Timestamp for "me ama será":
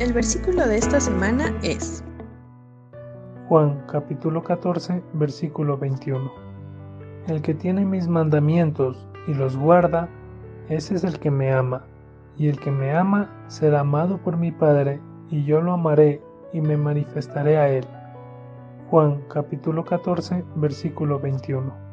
12.70-13.80